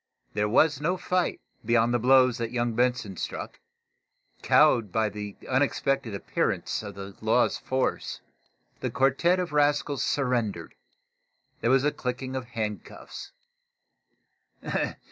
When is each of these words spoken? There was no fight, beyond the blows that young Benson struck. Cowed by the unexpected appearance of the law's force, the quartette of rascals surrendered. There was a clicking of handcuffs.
There 0.33 0.49
was 0.49 0.81
no 0.81 0.97
fight, 0.97 1.41
beyond 1.63 1.93
the 1.93 1.99
blows 1.99 2.39
that 2.39 2.49
young 2.49 2.73
Benson 2.73 3.17
struck. 3.17 3.59
Cowed 4.41 4.91
by 4.91 5.09
the 5.09 5.35
unexpected 5.47 6.15
appearance 6.15 6.81
of 6.81 6.95
the 6.95 7.15
law's 7.21 7.59
force, 7.59 8.19
the 8.79 8.89
quartette 8.89 9.39
of 9.39 9.53
rascals 9.53 10.01
surrendered. 10.01 10.73
There 11.59 11.69
was 11.69 11.83
a 11.83 11.91
clicking 11.91 12.35
of 12.35 12.45
handcuffs. 12.45 13.31